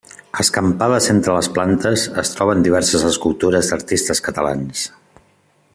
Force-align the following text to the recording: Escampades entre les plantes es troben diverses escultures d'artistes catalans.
Escampades 0.43 1.09
entre 1.13 1.35
les 1.35 1.49
plantes 1.57 2.05
es 2.23 2.33
troben 2.37 2.65
diverses 2.69 3.07
escultures 3.11 3.71
d'artistes 3.73 4.23
catalans. 4.29 4.87